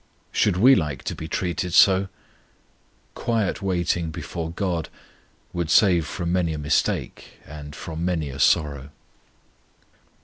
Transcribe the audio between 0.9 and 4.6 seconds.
to be treated so? Quiet waiting before